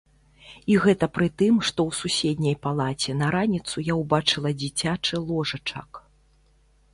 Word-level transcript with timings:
І 0.75 0.75
гэта 0.85 1.05
пры 1.17 1.27
тым, 1.41 1.59
што 1.69 1.79
ў 1.89 1.91
суседняй 1.97 2.55
палаце 2.63 3.11
на 3.19 3.27
раніцу 3.37 3.85
я 3.91 3.99
ўбачыла 4.01 4.49
дзіцячы 4.63 5.15
ложачак. 5.29 6.03